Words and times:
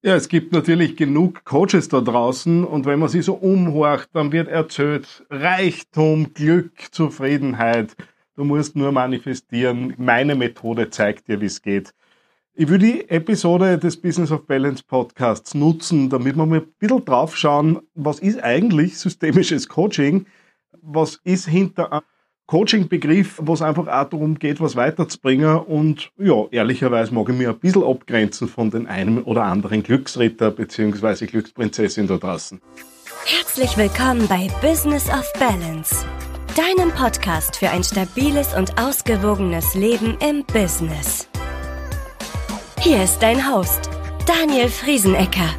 Ja, 0.00 0.14
es 0.14 0.28
gibt 0.28 0.52
natürlich 0.52 0.96
genug 0.96 1.44
Coaches 1.44 1.88
da 1.88 2.00
draußen 2.00 2.62
und 2.64 2.86
wenn 2.86 3.00
man 3.00 3.08
sie 3.08 3.20
so 3.20 3.34
umhorcht, 3.34 4.08
dann 4.12 4.30
wird 4.30 4.46
erzählt 4.46 5.26
Reichtum, 5.28 6.32
Glück, 6.34 6.72
Zufriedenheit. 6.92 7.96
Du 8.36 8.44
musst 8.44 8.76
nur 8.76 8.92
manifestieren. 8.92 9.94
Meine 9.98 10.36
Methode 10.36 10.90
zeigt 10.90 11.26
dir, 11.26 11.40
wie 11.40 11.46
es 11.46 11.62
geht. 11.62 11.94
Ich 12.54 12.68
will 12.68 12.78
die 12.78 13.10
Episode 13.10 13.76
des 13.76 14.00
Business 14.00 14.30
of 14.30 14.46
Balance 14.46 14.84
Podcasts 14.86 15.54
nutzen, 15.54 16.08
damit 16.08 16.36
wir 16.36 16.46
mal 16.46 16.60
ein 16.60 16.72
bisschen 16.78 17.04
drauf 17.04 17.36
schauen, 17.36 17.80
was 17.94 18.20
ist 18.20 18.40
eigentlich 18.40 18.98
systemisches 18.98 19.68
Coaching? 19.68 20.26
Was 20.80 21.20
ist 21.24 21.48
hinter 21.48 22.04
Coaching-Begriff, 22.48 23.40
wo 23.42 23.52
es 23.52 23.62
einfach 23.62 23.86
auch 23.86 24.08
darum 24.08 24.38
geht, 24.38 24.58
was 24.60 24.74
weiterzubringen. 24.74 25.58
Und 25.58 26.10
ja, 26.18 26.46
ehrlicherweise 26.50 27.14
mag 27.14 27.28
ich 27.28 27.36
mir 27.36 27.50
ein 27.50 27.58
bisschen 27.58 27.84
abgrenzen 27.84 28.48
von 28.48 28.70
den 28.70 28.86
einen 28.86 29.22
oder 29.22 29.44
anderen 29.44 29.82
Glücksritter 29.82 30.50
bzw. 30.50 31.26
Glücksprinzessin 31.26 32.08
da 32.08 32.16
draußen. 32.16 32.60
Herzlich 33.26 33.76
willkommen 33.76 34.26
bei 34.28 34.48
Business 34.62 35.10
of 35.10 35.30
Balance, 35.38 36.06
deinem 36.56 36.90
Podcast 36.90 37.56
für 37.56 37.68
ein 37.68 37.84
stabiles 37.84 38.54
und 38.54 38.80
ausgewogenes 38.80 39.74
Leben 39.74 40.16
im 40.26 40.42
Business. 40.44 41.28
Hier 42.80 43.04
ist 43.04 43.18
dein 43.18 43.52
Host, 43.52 43.90
Daniel 44.26 44.68
Friesenecker. 44.68 45.50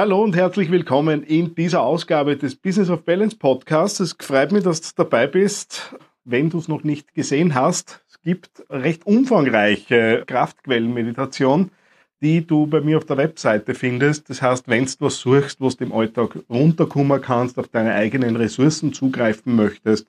Hallo 0.00 0.22
und 0.22 0.34
herzlich 0.34 0.70
willkommen 0.70 1.22
in 1.24 1.54
dieser 1.54 1.82
Ausgabe 1.82 2.34
des 2.34 2.56
Business 2.56 2.88
of 2.88 3.04
Balance 3.04 3.36
Podcasts. 3.36 4.00
Es 4.00 4.16
freut 4.18 4.50
mich, 4.50 4.64
dass 4.64 4.80
du 4.80 4.88
dabei 4.96 5.26
bist. 5.26 5.94
Wenn 6.24 6.48
du 6.48 6.56
es 6.56 6.68
noch 6.68 6.84
nicht 6.84 7.12
gesehen 7.12 7.54
hast, 7.54 8.02
es 8.08 8.18
gibt 8.22 8.64
recht 8.70 9.04
umfangreiche 9.04 10.24
Kraftquellenmeditation, 10.26 11.70
die 12.22 12.46
du 12.46 12.66
bei 12.66 12.80
mir 12.80 12.96
auf 12.96 13.04
der 13.04 13.18
Webseite 13.18 13.74
findest. 13.74 14.30
Das 14.30 14.40
heißt, 14.40 14.68
wenn 14.68 14.86
du 14.86 14.92
was 15.00 15.18
suchst, 15.18 15.60
was 15.60 15.76
du 15.76 15.84
im 15.84 15.92
Alltag 15.92 16.38
runterkommen 16.48 17.20
kannst, 17.20 17.58
auf 17.58 17.68
deine 17.68 17.92
eigenen 17.92 18.36
Ressourcen 18.36 18.94
zugreifen 18.94 19.54
möchtest, 19.54 20.08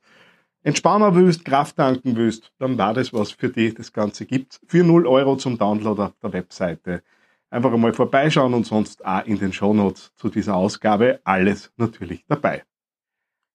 entspannen 0.63 1.15
willst, 1.15 1.43
Kraft 1.43 1.75
tanken 1.75 2.15
willst, 2.15 2.53
dann 2.59 2.77
war 2.77 2.93
das 2.93 3.11
was 3.11 3.31
für 3.31 3.49
dich. 3.49 3.73
Das 3.73 3.91
Ganze 3.91 4.25
gibt 4.25 4.57
für 4.67 4.85
0 4.85 5.05
Euro 5.05 5.35
zum 5.35 5.57
Download 5.57 6.01
auf 6.01 6.13
der 6.23 6.31
Webseite 6.31 7.03
einfach 7.51 7.73
einmal 7.73 7.93
vorbeischauen 7.93 8.53
und 8.53 8.65
sonst 8.65 9.05
auch 9.05 9.25
in 9.25 9.37
den 9.37 9.53
Shownotes 9.53 10.11
zu 10.15 10.29
dieser 10.29 10.55
Ausgabe 10.55 11.19
alles 11.23 11.71
natürlich 11.77 12.25
dabei. 12.27 12.63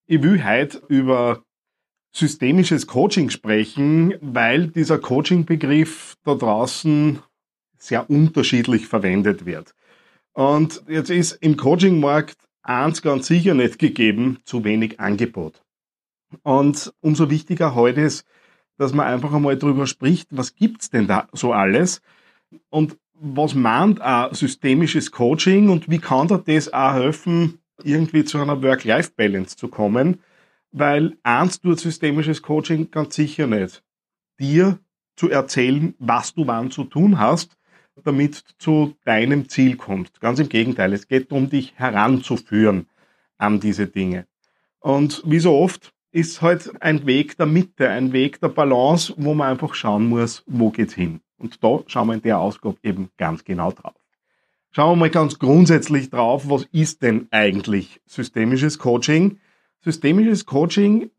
Ich 0.07 0.23
will 0.23 0.45
heute 0.45 0.83
über 0.89 1.43
systemisches 2.13 2.87
Coaching 2.87 3.31
sprechen, 3.31 4.15
weil 4.21 4.69
dieser 4.69 4.99
Coaching-Begriff 4.99 6.15
da 6.23 6.35
draußen 6.35 7.19
sehr 7.79 8.09
unterschiedlich 8.09 8.87
verwendet 8.87 9.45
wird. 9.45 9.75
Und 10.33 10.83
jetzt 10.87 11.11
ist 11.11 11.33
im 11.33 11.57
Coaching-Markt 11.57 12.37
eins 12.63 13.03
ganz 13.03 13.27
sicher 13.27 13.55
nicht 13.55 13.79
gegeben, 13.79 14.39
zu 14.45 14.65
wenig 14.65 15.01
Angebot. 15.01 15.63
Und 16.43 16.93
umso 17.01 17.31
wichtiger 17.31 17.75
heute 17.75 18.03
ist, 18.03 18.27
dass 18.79 18.93
man 18.93 19.07
einfach 19.07 19.33
einmal 19.33 19.57
drüber 19.57 19.87
spricht, 19.87 20.29
was 20.31 20.55
gibt's 20.55 20.91
denn 20.91 21.07
da 21.07 21.29
so 21.33 21.53
alles? 21.53 22.03
Und 22.69 22.99
was 23.21 23.55
meint 23.55 24.01
auch 24.01 24.35
systemisches 24.35 25.11
Coaching 25.11 25.69
und 25.69 25.91
wie 25.91 25.99
kann 25.99 26.29
dir 26.29 26.39
das 26.39 26.73
auch 26.73 26.95
helfen, 26.95 27.59
irgendwie 27.83 28.25
zu 28.25 28.39
einer 28.39 28.63
Work-Life-Balance 28.63 29.57
zu 29.57 29.69
kommen? 29.69 30.21
Weil 30.73 31.17
eins 31.23 31.61
tut 31.61 31.81
systemisches 31.81 32.43
Coaching 32.43 32.91
ganz 32.91 33.15
sicher 33.15 33.47
nicht. 33.47 33.83
Dir 34.39 34.79
zu 35.17 35.31
erzählen, 35.31 35.95
was 35.99 36.35
du 36.35 36.47
wann 36.47 36.71
zu 36.71 36.85
tun 36.85 37.19
hast, 37.19 37.57
damit 38.05 38.45
du 38.49 38.53
zu 38.59 38.95
deinem 39.05 39.49
Ziel 39.49 39.77
kommst. 39.77 40.21
Ganz 40.21 40.39
im 40.39 40.49
Gegenteil, 40.49 40.93
es 40.93 41.09
geht 41.09 41.31
darum, 41.31 41.49
dich 41.49 41.75
heranzuführen 41.77 42.87
an 43.39 43.61
diese 43.61 43.87
Dinge. 43.87 44.27
Und 44.81 45.23
wie 45.25 45.39
so 45.39 45.57
oft 45.57 45.95
ist 46.13 46.43
halt 46.43 46.71
ein 46.83 47.07
Weg 47.07 47.37
der 47.37 47.47
Mitte, 47.47 47.89
ein 47.89 48.13
Weg 48.13 48.41
der 48.41 48.49
Balance, 48.49 49.15
wo 49.17 49.35
man 49.35 49.49
einfach 49.49 49.75
schauen 49.75 50.07
muss, 50.09 50.43
wo 50.47 50.71
geht's 50.71 50.95
hin. 50.95 51.21
Und 51.39 51.63
da 51.63 51.81
schauen 51.87 52.09
wir 52.09 52.15
in 52.15 52.23
der 52.23 52.39
Ausgabe 52.39 52.77
eben 52.83 53.11
ganz 53.17 53.45
genau 53.45 53.73
drauf. 53.73 53.95
Schauen 54.71 54.93
wir 54.93 54.97
mal 54.97 55.11
ganz 55.11 55.39
grundsätzlich 55.39 56.11
drauf, 56.11 56.51
was 56.51 56.65
ist 56.73 57.03
denn 57.03 57.29
eigentlich 57.31 58.01
systemisches 58.07 58.79
Coaching? 58.79 59.39
Systemisches 59.83 60.45
Coaching 60.45 61.11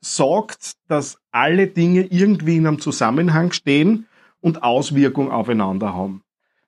sagt, 0.00 0.76
dass 0.88 1.18
alle 1.30 1.66
Dinge 1.66 2.06
irgendwie 2.06 2.56
in 2.56 2.66
einem 2.66 2.78
Zusammenhang 2.78 3.52
stehen 3.52 4.06
und 4.40 4.62
Auswirkungen 4.62 5.30
aufeinander 5.30 5.92
haben. 5.94 6.22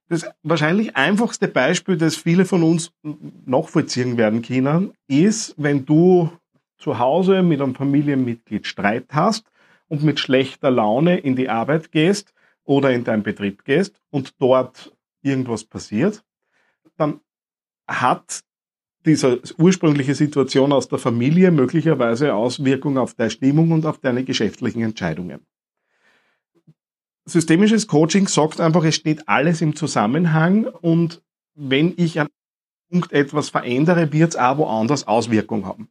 Das 0.09 0.27
wahrscheinlich 0.43 0.97
einfachste 0.97 1.49
Beispiel, 1.49 1.97
das 1.97 2.17
viele 2.17 2.45
von 2.45 2.63
uns 2.63 2.93
nachvollziehen 3.47 4.19
werden 4.19 4.43
können, 4.43 4.93
ist, 5.09 5.55
wenn 5.57 5.87
du 5.87 6.31
zu 6.77 6.99
Hause 6.99 7.43
mit 7.43 7.63
einem 7.63 7.75
Familienmitglied 7.75 8.67
Streit 8.67 9.07
hast 9.13 9.47
und 9.89 10.03
mit 10.03 10.21
schlechter 10.21 10.71
Laune 10.71 11.17
in 11.19 11.37
die 11.37 11.49
Arbeit 11.49 11.93
gehst 11.93 12.35
oder 12.65 12.93
in 12.93 13.05
deinen 13.05 13.23
Betrieb 13.23 13.65
gehst 13.65 14.01
und 14.11 14.35
dort 14.41 14.93
irgendwas 15.23 15.65
passiert, 15.65 16.25
dann 16.97 17.21
hat 17.87 18.43
diese 19.05 19.41
ursprüngliche 19.59 20.15
Situation 20.15 20.73
aus 20.73 20.89
der 20.89 20.99
Familie 20.99 21.51
möglicherweise 21.51 22.35
Auswirkungen 22.35 22.99
auf 22.99 23.15
deine 23.15 23.31
Stimmung 23.31 23.73
und 23.73 23.85
auf 23.85 23.99
deine 23.99 24.25
geschäftlichen 24.25 24.83
Entscheidungen. 24.83 25.45
Systemisches 27.25 27.87
Coaching 27.87 28.27
sagt 28.29 28.61
einfach, 28.61 28.85
es 28.85 28.97
steht 28.97 29.29
alles 29.29 29.61
im 29.61 29.77
Zusammenhang 29.77 30.67
und 30.67 31.23
wenn 31.55 31.95
ich 31.97 32.21
an 32.21 32.29
Punkt 32.91 33.13
etwas 33.13 33.49
verändere, 33.49 34.13
wird 34.13 34.31
es 34.31 34.37
auch 34.37 34.59
woanders 34.59 35.07
Auswirkungen 35.07 35.67
haben. 35.67 35.89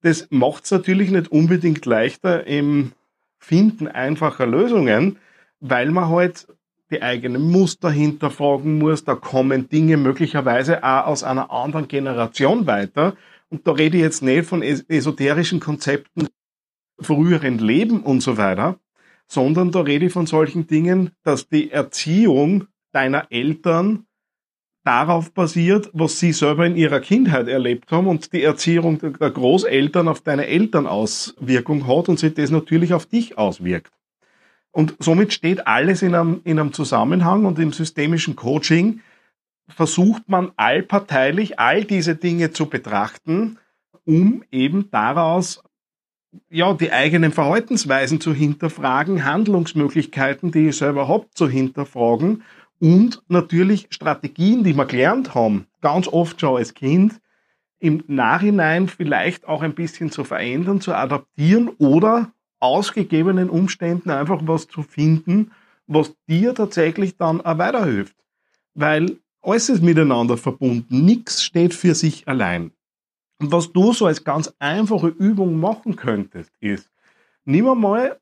Das 0.00 0.26
macht 0.30 0.64
es 0.64 0.70
natürlich 0.72 1.10
nicht 1.10 1.30
unbedingt 1.30 1.86
leichter 1.86 2.46
im 2.46 2.92
Finden 3.38 3.86
einfacher 3.86 4.46
Lösungen, 4.46 5.18
weil 5.62 5.90
man 5.90 6.08
halt 6.08 6.48
die 6.90 7.02
eigenen 7.02 7.50
Muster 7.50 7.90
hinterfragen 7.90 8.78
muss. 8.78 9.04
Da 9.04 9.14
kommen 9.14 9.68
Dinge 9.68 9.96
möglicherweise 9.96 10.84
auch 10.84 11.06
aus 11.06 11.22
einer 11.22 11.50
anderen 11.50 11.88
Generation 11.88 12.66
weiter. 12.66 13.14
Und 13.48 13.66
da 13.66 13.72
rede 13.72 13.96
ich 13.96 14.02
jetzt 14.02 14.22
nicht 14.22 14.44
von 14.44 14.62
esoterischen 14.62 15.60
Konzepten, 15.60 16.28
früheren 17.00 17.58
Leben 17.58 18.02
und 18.02 18.20
so 18.20 18.36
weiter, 18.36 18.78
sondern 19.26 19.70
da 19.70 19.80
rede 19.80 20.06
ich 20.06 20.12
von 20.12 20.26
solchen 20.26 20.66
Dingen, 20.66 21.10
dass 21.22 21.48
die 21.48 21.70
Erziehung 21.70 22.66
deiner 22.92 23.30
Eltern 23.30 24.06
darauf 24.84 25.32
basiert, 25.32 25.90
was 25.92 26.18
sie 26.18 26.32
selber 26.32 26.66
in 26.66 26.76
ihrer 26.76 27.00
Kindheit 27.00 27.48
erlebt 27.48 27.90
haben 27.92 28.08
und 28.08 28.32
die 28.32 28.42
Erziehung 28.42 28.98
der 28.98 29.30
Großeltern 29.30 30.08
auf 30.08 30.20
deine 30.22 30.46
Eltern 30.48 30.86
Auswirkung 30.86 31.86
hat 31.86 32.08
und 32.08 32.18
sich 32.18 32.34
das 32.34 32.50
natürlich 32.50 32.92
auf 32.92 33.06
dich 33.06 33.38
auswirkt. 33.38 33.92
Und 34.72 34.96
somit 34.98 35.32
steht 35.32 35.66
alles 35.66 36.02
in 36.02 36.14
einem, 36.14 36.40
in 36.44 36.58
einem 36.58 36.72
Zusammenhang 36.72 37.44
und 37.44 37.58
im 37.58 37.72
systemischen 37.72 38.36
Coaching 38.36 39.00
versucht 39.68 40.28
man 40.28 40.52
allparteilich 40.56 41.58
all 41.58 41.84
diese 41.84 42.16
Dinge 42.16 42.50
zu 42.52 42.66
betrachten, 42.66 43.58
um 44.04 44.42
eben 44.50 44.90
daraus 44.90 45.62
ja, 46.48 46.72
die 46.72 46.90
eigenen 46.90 47.32
Verhaltensweisen 47.32 48.20
zu 48.20 48.32
hinterfragen, 48.32 49.24
Handlungsmöglichkeiten, 49.24 50.50
die 50.50 50.68
ich 50.68 50.78
selber 50.78 51.06
habe, 51.06 51.26
zu 51.34 51.48
hinterfragen 51.48 52.42
und 52.78 53.22
natürlich 53.28 53.86
Strategien, 53.90 54.64
die 54.64 54.74
wir 54.74 54.86
gelernt 54.86 55.34
haben, 55.34 55.66
ganz 55.82 56.08
oft 56.08 56.40
schon 56.40 56.56
als 56.56 56.74
Kind, 56.74 57.20
im 57.78 58.02
Nachhinein 58.06 58.88
vielleicht 58.88 59.46
auch 59.46 59.62
ein 59.62 59.74
bisschen 59.74 60.10
zu 60.10 60.24
verändern, 60.24 60.80
zu 60.80 60.94
adaptieren 60.94 61.68
oder 61.78 62.32
ausgegebenen 62.62 63.50
Umständen 63.50 64.10
einfach 64.10 64.40
was 64.44 64.68
zu 64.68 64.82
finden, 64.82 65.50
was 65.86 66.14
dir 66.28 66.54
tatsächlich 66.54 67.16
dann 67.16 67.40
auch 67.40 67.58
weiterhilft. 67.58 68.16
Weil 68.74 69.18
alles 69.42 69.68
ist 69.68 69.82
miteinander 69.82 70.36
verbunden. 70.36 71.04
Nichts 71.04 71.42
steht 71.42 71.74
für 71.74 71.94
sich 71.94 72.28
allein. 72.28 72.70
Und 73.40 73.50
was 73.50 73.72
du 73.72 73.92
so 73.92 74.06
als 74.06 74.22
ganz 74.22 74.54
einfache 74.60 75.08
Übung 75.08 75.58
machen 75.58 75.96
könntest, 75.96 76.52
ist, 76.60 76.88
nimm 77.44 77.68
einmal 77.68 78.20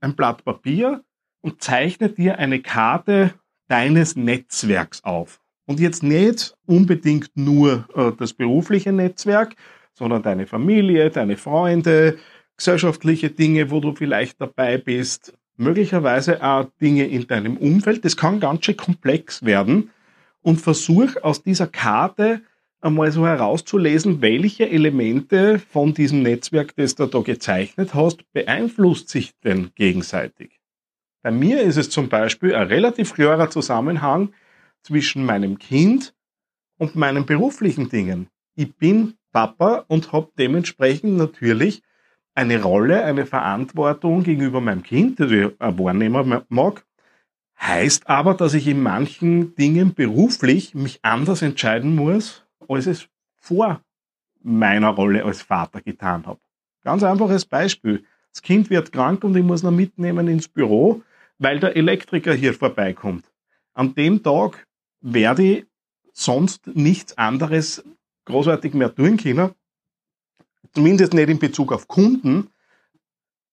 ein 0.00 0.14
Blatt 0.14 0.44
Papier 0.44 1.02
und 1.40 1.60
zeichne 1.60 2.08
dir 2.08 2.38
eine 2.38 2.60
Karte 2.60 3.34
deines 3.68 4.16
Netzwerks 4.16 5.02
auf. 5.02 5.40
Und 5.66 5.80
jetzt 5.80 6.02
nicht 6.02 6.54
unbedingt 6.66 7.30
nur 7.34 7.88
äh, 7.94 8.12
das 8.16 8.32
berufliche 8.32 8.92
Netzwerk, 8.92 9.56
sondern 9.94 10.22
deine 10.22 10.46
Familie, 10.46 11.10
deine 11.10 11.36
Freunde, 11.36 12.18
gesellschaftliche 12.60 13.30
Dinge, 13.30 13.70
wo 13.70 13.80
du 13.80 13.94
vielleicht 13.94 14.38
dabei 14.38 14.76
bist, 14.76 15.32
möglicherweise 15.56 16.42
auch 16.42 16.66
Dinge 16.78 17.06
in 17.06 17.26
deinem 17.26 17.56
Umfeld. 17.56 18.04
Das 18.04 18.18
kann 18.18 18.38
ganz 18.38 18.66
schön 18.66 18.76
komplex 18.76 19.42
werden 19.42 19.90
und 20.42 20.60
versuch 20.60 21.16
aus 21.22 21.42
dieser 21.42 21.66
Karte 21.66 22.42
einmal 22.82 23.12
so 23.12 23.26
herauszulesen, 23.26 24.20
welche 24.20 24.68
Elemente 24.68 25.58
von 25.58 25.94
diesem 25.94 26.22
Netzwerk, 26.22 26.76
das 26.76 26.94
du 26.94 27.06
da 27.06 27.20
gezeichnet 27.20 27.94
hast, 27.94 28.30
beeinflusst 28.34 29.08
sich 29.08 29.32
denn 29.42 29.70
gegenseitig. 29.74 30.60
Bei 31.22 31.30
mir 31.30 31.62
ist 31.62 31.78
es 31.78 31.88
zum 31.88 32.10
Beispiel 32.10 32.54
ein 32.54 32.68
relativ 32.68 33.14
klarer 33.14 33.48
Zusammenhang 33.48 34.34
zwischen 34.82 35.24
meinem 35.24 35.58
Kind 35.58 36.14
und 36.76 36.94
meinen 36.94 37.24
beruflichen 37.24 37.88
Dingen. 37.88 38.28
Ich 38.54 38.74
bin 38.76 39.14
Papa 39.32 39.86
und 39.88 40.12
habe 40.12 40.30
dementsprechend 40.38 41.16
natürlich 41.16 41.82
eine 42.40 42.62
Rolle, 42.62 43.04
eine 43.04 43.26
Verantwortung 43.26 44.22
gegenüber 44.22 44.62
meinem 44.62 44.82
Kind, 44.82 45.20
das 45.20 45.30
ich 45.30 45.50
wahrnehmen 45.58 46.42
mag. 46.48 46.86
Heißt 47.60 48.08
aber, 48.08 48.32
dass 48.32 48.54
ich 48.54 48.66
in 48.66 48.82
manchen 48.82 49.54
Dingen 49.54 49.92
beruflich 49.94 50.74
mich 50.74 51.00
anders 51.02 51.42
entscheiden 51.42 51.94
muss, 51.94 52.46
als 52.66 52.86
es 52.86 53.08
vor 53.36 53.82
meiner 54.42 54.88
Rolle 54.88 55.22
als 55.22 55.42
Vater 55.42 55.82
getan 55.82 56.24
habe. 56.26 56.40
Ganz 56.82 57.02
einfaches 57.02 57.44
Beispiel. 57.44 58.04
Das 58.32 58.40
Kind 58.40 58.70
wird 58.70 58.90
krank 58.90 59.22
und 59.22 59.36
ich 59.36 59.44
muss 59.44 59.62
noch 59.62 59.70
mitnehmen 59.70 60.26
ins 60.26 60.48
Büro, 60.48 61.02
weil 61.38 61.60
der 61.60 61.76
Elektriker 61.76 62.32
hier 62.32 62.54
vorbeikommt. 62.54 63.30
An 63.74 63.94
dem 63.94 64.22
Tag 64.22 64.66
werde 65.02 65.42
ich 65.42 65.66
sonst 66.14 66.68
nichts 66.68 67.18
anderes 67.18 67.84
großartig 68.24 68.72
mehr 68.72 68.94
tun 68.94 69.18
können. 69.18 69.50
Zumindest 70.74 71.14
nicht 71.14 71.28
in 71.28 71.38
Bezug 71.38 71.72
auf 71.72 71.88
Kunden, 71.88 72.48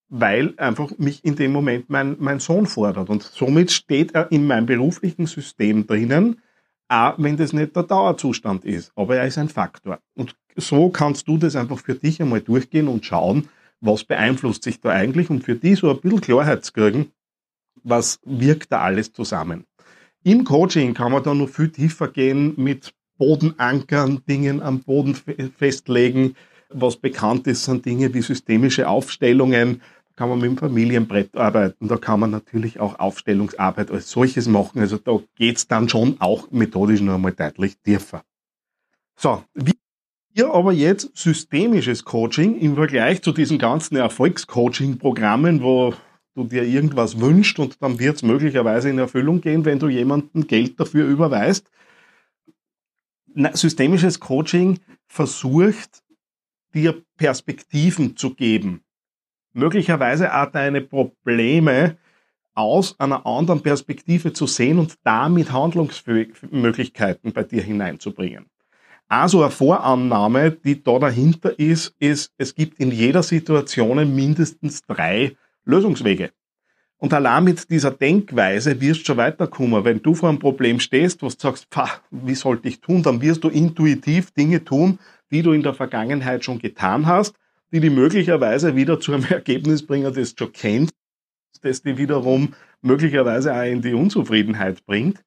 weil 0.09 0.53
einfach 0.57 0.97
mich 0.97 1.23
in 1.25 1.35
dem 1.35 1.51
Moment 1.51 1.89
mein, 1.89 2.15
mein 2.19 2.39
Sohn 2.39 2.65
fordert. 2.65 3.09
Und 3.09 3.23
somit 3.23 3.71
steht 3.71 4.13
er 4.15 4.31
in 4.31 4.47
meinem 4.47 4.65
beruflichen 4.65 5.25
System 5.25 5.85
drinnen, 5.85 6.41
auch 6.87 7.15
wenn 7.17 7.37
das 7.37 7.53
nicht 7.53 7.75
der 7.75 7.83
Dauerzustand 7.83 8.63
ist. 8.63 8.91
Aber 8.95 9.17
er 9.17 9.27
ist 9.27 9.37
ein 9.37 9.49
Faktor. 9.49 9.99
Und 10.15 10.35
so 10.55 10.89
kannst 10.89 11.27
du 11.27 11.37
das 11.37 11.55
einfach 11.55 11.79
für 11.79 11.95
dich 11.95 12.21
einmal 12.21 12.41
durchgehen 12.41 12.87
und 12.87 13.05
schauen, 13.05 13.49
was 13.81 14.03
beeinflusst 14.03 14.63
sich 14.63 14.79
da 14.81 14.89
eigentlich 14.89 15.29
und 15.29 15.43
für 15.43 15.55
die 15.55 15.75
so 15.75 15.89
ein 15.89 15.99
bisschen 15.99 16.21
Klarheit 16.21 16.65
zu 16.65 16.73
kriegen, 16.73 17.11
was 17.83 18.19
wirkt 18.25 18.71
da 18.71 18.81
alles 18.81 19.11
zusammen. 19.13 19.65
Im 20.23 20.43
Coaching 20.43 20.93
kann 20.93 21.11
man 21.11 21.23
da 21.23 21.33
noch 21.33 21.49
viel 21.49 21.69
tiefer 21.69 22.07
gehen 22.07 22.53
mit 22.57 22.93
Bodenankern, 23.17 24.23
Dingen 24.27 24.61
am 24.61 24.79
Boden 24.79 25.15
festlegen. 25.15 26.35
Was 26.69 26.97
bekannt 26.97 27.47
ist, 27.47 27.63
sind 27.63 27.85
Dinge 27.85 28.13
wie 28.13 28.21
systemische 28.21 28.89
Aufstellungen. 28.89 29.81
Da 30.05 30.11
kann 30.15 30.29
man 30.29 30.39
mit 30.39 30.49
dem 30.49 30.57
Familienbrett 30.57 31.35
arbeiten. 31.37 31.87
Da 31.87 31.97
kann 31.97 32.19
man 32.19 32.31
natürlich 32.31 32.79
auch 32.79 32.99
Aufstellungsarbeit 32.99 33.91
als 33.91 34.09
solches 34.09 34.47
machen. 34.47 34.79
Also 34.79 34.97
da 34.97 35.19
geht's 35.35 35.67
dann 35.67 35.87
schon 35.87 36.17
auch 36.19 36.51
methodisch 36.51 37.01
noch 37.01 37.15
einmal 37.15 37.33
deutlich 37.33 37.77
tiefer. 37.79 38.23
So, 39.15 39.43
wie 39.53 39.73
hier 40.33 40.53
aber 40.53 40.71
jetzt 40.71 41.17
systemisches 41.17 42.05
Coaching 42.05 42.59
im 42.59 42.75
Vergleich 42.75 43.23
zu 43.23 43.31
diesen 43.31 43.57
ganzen 43.57 43.95
Erfolgscoaching-Programmen, 43.95 45.63
wo 45.63 45.95
du 46.35 46.43
dir 46.43 46.63
irgendwas 46.63 47.19
wünschst 47.19 47.57
und 47.57 47.81
dann 47.81 47.97
wird 47.97 48.17
es 48.17 48.23
möglicherweise 48.23 48.89
in 48.89 48.99
Erfüllung 48.99 49.41
gehen, 49.41 49.65
wenn 49.65 49.79
du 49.79 49.89
jemandem 49.89 50.45
Geld 50.45 50.79
dafür 50.79 51.07
überweist. 51.07 51.71
Systemisches 53.53 54.19
Coaching 54.19 54.79
versucht, 55.07 56.03
dir 56.77 57.01
Perspektiven 57.17 58.15
zu 58.15 58.35
geben. 58.35 58.81
Möglicherweise 59.53 60.33
auch 60.33 60.51
deine 60.51 60.81
Probleme 60.81 61.97
aus 62.53 62.99
einer 62.99 63.25
anderen 63.25 63.61
Perspektive 63.61 64.33
zu 64.33 64.47
sehen 64.47 64.79
und 64.79 64.95
damit 65.03 65.51
Handlungsmöglichkeiten 65.51 67.33
bei 67.33 67.43
dir 67.43 67.63
hineinzubringen. 67.63 68.45
Also 69.07 69.41
eine 69.41 69.51
Vorannahme, 69.51 70.51
die 70.51 70.83
da 70.83 70.99
dahinter 70.99 71.57
ist, 71.57 71.95
ist, 71.99 72.33
es 72.37 72.53
gibt 72.53 72.79
in 72.79 72.91
jeder 72.91 73.23
Situation 73.23 74.15
mindestens 74.15 74.81
drei 74.81 75.35
Lösungswege. 75.65 76.31
Und 76.99 77.13
allein 77.13 77.43
mit 77.43 77.69
dieser 77.69 77.91
Denkweise 77.91 78.81
wirst 78.81 79.01
du 79.01 79.05
schon 79.05 79.17
weiterkommen. 79.17 79.85
Wenn 79.85 80.01
du 80.01 80.15
vor 80.15 80.29
einem 80.29 80.39
Problem 80.39 80.79
stehst, 80.79 81.21
wo 81.21 81.27
du 81.27 81.35
sagst, 81.37 81.69
pah, 81.69 81.89
wie 82.09 82.33
sollte 82.33 82.67
ich 82.67 82.81
tun, 82.81 83.03
dann 83.03 83.21
wirst 83.21 83.43
du 83.43 83.49
intuitiv 83.49 84.31
Dinge 84.31 84.63
tun, 84.63 84.97
die 85.31 85.43
du 85.43 85.51
in 85.51 85.61
der 85.61 85.75
Vergangenheit 85.75 86.43
schon 86.43 86.57
getan 86.57 87.05
hast, 87.05 87.35
die 87.71 87.79
dich 87.79 87.91
möglicherweise 87.91 88.75
wieder 88.75 88.99
zu 88.99 89.13
einem 89.13 89.25
Ergebnis 89.29 89.85
bringen, 89.85 90.11
das 90.11 90.33
du 90.33 90.45
schon 90.45 90.53
kennst, 90.53 90.95
das 91.61 91.83
dich 91.83 91.97
wiederum 91.97 92.53
möglicherweise 92.81 93.53
auch 93.53 93.63
in 93.63 93.81
die 93.81 93.93
Unzufriedenheit 93.93 94.85
bringt. 94.85 95.23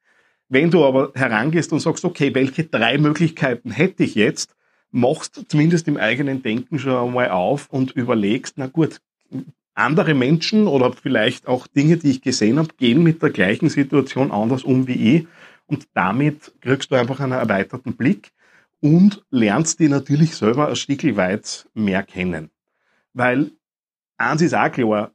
Wenn 0.49 0.73
du 0.73 0.85
aber 0.85 1.13
herangehst 1.15 1.73
und 1.73 1.79
sagst, 1.79 2.05
okay, 2.05 2.35
welche 2.35 2.65
drei 2.65 2.99
Möglichkeiten 2.99 3.71
hätte 3.71 4.03
ich 4.03 4.17
jetzt, 4.17 4.57
machst 4.91 5.45
zumindest 5.47 5.87
im 5.87 5.97
eigenen 5.97 6.43
Denken 6.43 6.81
schon 6.81 6.97
einmal 6.97 7.31
auf 7.31 7.69
und 7.71 7.93
überlegst, 7.93 8.55
na 8.57 8.67
gut, 8.67 9.01
andere 9.75 10.15
Menschen 10.15 10.67
oder 10.67 10.93
vielleicht 10.93 11.47
auch 11.47 11.67
Dinge, 11.67 11.97
die 11.97 12.11
ich 12.11 12.23
gesehen 12.23 12.59
habe, 12.59 12.75
gehen 12.77 13.03
mit 13.03 13.23
der 13.23 13.31
gleichen 13.31 13.69
Situation 13.69 14.31
anders 14.31 14.65
um 14.65 14.87
wie 14.87 15.17
ich 15.17 15.27
und 15.67 15.89
damit 15.95 16.53
kriegst 16.61 16.91
du 16.91 16.97
einfach 16.97 17.21
einen 17.21 17.33
erweiterten 17.33 17.97
Blick 17.97 18.33
und 18.81 19.25
lernst 19.31 19.79
die 19.81 19.89
natürlich 19.89 20.37
selber 20.37 20.69
ein 20.69 20.77
Stück 20.77 21.17
weit 21.17 21.69
mehr 21.75 22.03
kennen. 22.03 22.51
Weil 23.13 23.53
eins 24.17 24.43
ist 24.43 24.55
auch 24.55 24.71
klar, 24.71 25.13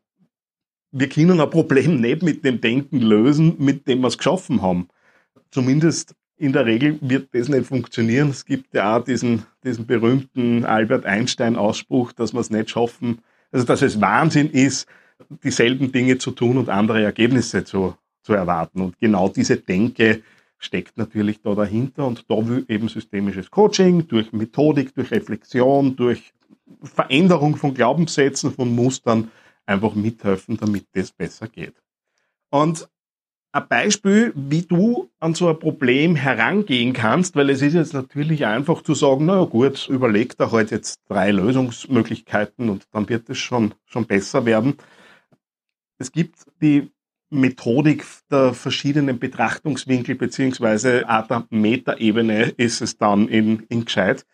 wir 0.91 1.09
können 1.09 1.41
ein 1.41 1.49
Problem 1.49 1.99
nicht 1.99 2.23
mit 2.23 2.45
dem 2.45 2.61
Denken 2.61 3.01
lösen, 3.01 3.55
mit 3.59 3.87
dem 3.87 4.01
wir 4.01 4.07
es 4.07 4.17
geschaffen 4.17 4.61
haben 4.61 4.87
zumindest 5.55 6.15
in 6.37 6.51
der 6.51 6.65
Regel 6.65 6.99
wird 7.01 7.29
das 7.33 7.47
nicht 7.47 7.65
funktionieren. 7.65 8.29
Es 8.29 8.43
gibt 8.43 8.73
ja 8.73 8.97
auch 8.97 9.03
diesen, 9.05 9.45
diesen 9.63 9.87
berühmten 9.87 10.65
Albert 10.65 11.05
Einstein-Ausspruch, 11.05 12.11
dass 12.11 12.33
wir 12.33 12.41
es 12.41 12.49
nicht 12.49 12.69
schaffen, 12.69 13.19
also 13.55 13.65
dass 13.65 13.81
es 13.81 14.01
Wahnsinn 14.01 14.49
ist, 14.49 14.85
dieselben 15.41 15.93
Dinge 15.93 16.17
zu 16.17 16.31
tun 16.31 16.57
und 16.57 16.67
andere 16.67 17.01
Ergebnisse 17.01 17.63
zu, 17.63 17.95
zu 18.21 18.33
erwarten. 18.33 18.81
Und 18.81 18.99
genau 18.99 19.29
diese 19.29 19.55
Denke 19.55 20.23
steckt 20.57 20.97
natürlich 20.97 21.41
da 21.41 21.55
dahinter 21.55 22.05
und 22.05 22.29
da 22.29 22.45
will 22.45 22.65
eben 22.67 22.89
systemisches 22.89 23.49
Coaching 23.49 24.09
durch 24.09 24.33
Methodik, 24.33 24.93
durch 24.93 25.09
Reflexion, 25.11 25.95
durch 25.95 26.33
Veränderung 26.83 27.55
von 27.55 27.73
Glaubenssätzen, 27.73 28.51
von 28.51 28.75
Mustern 28.75 29.31
einfach 29.65 29.95
mithelfen, 29.95 30.57
damit 30.57 30.87
das 30.91 31.13
besser 31.13 31.47
geht. 31.47 31.75
Und 32.49 32.89
ein 33.55 33.67
Beispiel, 33.69 34.33
wie 34.35 34.63
du 34.63 35.09
an 35.21 35.33
so 35.33 35.47
ein 35.47 35.57
Problem 35.57 36.17
herangehen 36.17 36.91
kannst, 36.91 37.37
weil 37.37 37.49
es 37.49 37.61
ist 37.61 37.73
jetzt 37.73 37.93
natürlich 37.93 38.45
einfach 38.45 38.81
zu 38.81 38.93
sagen, 38.93 39.25
na 39.27 39.45
gut, 39.45 39.87
überleg 39.87 40.37
da 40.37 40.51
halt 40.51 40.71
jetzt 40.71 40.99
drei 41.07 41.31
Lösungsmöglichkeiten 41.31 42.69
und 42.69 42.85
dann 42.91 43.07
wird 43.07 43.29
es 43.29 43.37
schon, 43.37 43.73
schon 43.85 44.05
besser 44.07 44.45
werden. 44.45 44.75
Es 45.97 46.11
gibt 46.11 46.35
die 46.61 46.91
Methodik 47.29 48.05
der 48.29 48.53
verschiedenen 48.53 49.19
Betrachtungswinkel 49.19 50.15
beziehungsweise 50.15 51.05
auch 51.07 51.25
der 51.27 51.47
Metaebene 51.49 52.49
ist 52.57 52.81
es 52.81 52.97
dann 52.97 53.29
in, 53.29 53.63
in 53.69 53.85
gescheit. 53.85 54.25